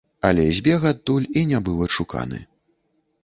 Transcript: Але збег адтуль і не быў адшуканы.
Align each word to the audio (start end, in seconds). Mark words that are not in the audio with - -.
Але 0.27 0.43
збег 0.59 0.87
адтуль 0.91 1.27
і 1.41 1.45
не 1.51 1.59
быў 1.67 1.77
адшуканы. 1.87 2.39